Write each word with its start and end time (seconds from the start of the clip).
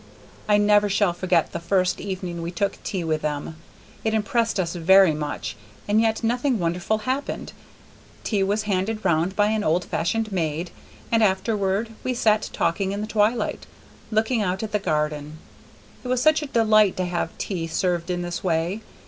I 0.49 0.57
never 0.57 0.89
shall 0.89 1.13
forget 1.13 1.51
the 1.51 1.59
first 1.59 2.01
evening 2.01 2.41
we 2.41 2.49
took 2.49 2.81
tea 2.81 3.03
with 3.03 3.21
them; 3.21 3.57
it 4.03 4.15
impressed 4.15 4.59
us 4.59 4.73
very 4.73 5.13
much, 5.13 5.55
and 5.87 6.01
yet 6.01 6.23
nothing 6.23 6.57
wonderful 6.57 6.97
happened. 7.05 7.53
Tea 8.23 8.41
was 8.41 8.63
handed 8.63 9.05
round 9.05 9.35
by 9.35 9.49
an 9.49 9.63
old 9.63 9.85
fashioned 9.85 10.31
maid, 10.31 10.71
and 11.11 11.21
afterward 11.21 11.91
we 12.03 12.15
sat 12.15 12.49
talking 12.51 12.93
in 12.93 13.01
the 13.01 13.05
twilight, 13.05 13.67
looking 14.09 14.41
out 14.41 14.63
at 14.63 14.71
the 14.71 14.79
garden. 14.79 15.37
It 16.03 16.07
was 16.07 16.19
such 16.19 16.41
a 16.41 16.47
delight 16.47 16.97
to 16.97 17.05
have 17.05 17.37
tea 17.37 17.67
served 17.67 18.09
in 18.09 18.23
this 18.23 18.43
way. 18.43 18.81